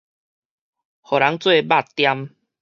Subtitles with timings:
[0.03, 0.11] 予人做肉
[1.59, 1.61] 砧